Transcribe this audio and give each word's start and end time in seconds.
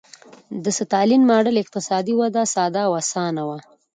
د 0.63 0.65
ستالین 0.79 1.21
ماډل 1.29 1.55
اقتصادي 1.59 2.13
وده 2.17 2.41
ساده 2.55 2.81
او 2.87 2.93
اسانه 3.01 3.41
وه. 3.47 3.57